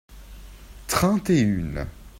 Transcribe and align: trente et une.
trente 0.87 1.29
et 1.29 1.41
une. 1.41 1.85